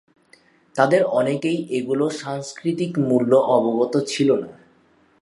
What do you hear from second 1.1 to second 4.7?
অনেকেই এগুলির সাংস্কৃতিক মূল্য অবগত ছিলেন না।